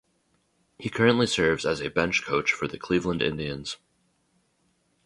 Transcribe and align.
He 0.79 0.89
currently 0.89 1.27
serves 1.27 1.63
as 1.63 1.79
a 1.79 1.91
bench 1.91 2.23
coach 2.23 2.51
for 2.53 2.67
the 2.67 2.79
Cleveland 2.79 3.21
Indians. 3.21 3.77